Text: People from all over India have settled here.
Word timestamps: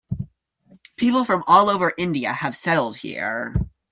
People 0.95 1.25
from 1.25 1.43
all 1.45 1.69
over 1.69 1.93
India 1.95 2.33
have 2.33 2.55
settled 2.55 2.95
here. 2.97 3.53